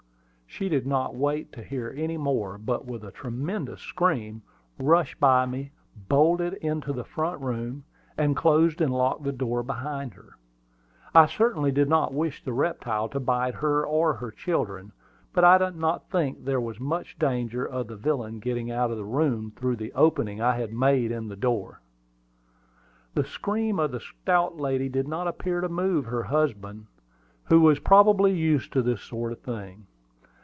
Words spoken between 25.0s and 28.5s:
not appear to move her husband, who was probably